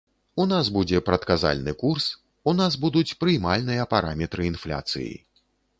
У 0.43 0.45
нас 0.51 0.69
будзе 0.77 1.01
прадказальны 1.09 1.75
курс, 1.83 2.09
у 2.51 2.57
нас 2.61 2.81
будуць 2.87 3.17
прыймальныя 3.21 3.83
параметры 3.95 4.53
інфляцыі. 4.53 5.13